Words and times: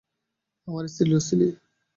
আমার 0.67 0.85
স্ত্রী, 0.87 1.05
লুসিলি। 1.11 1.49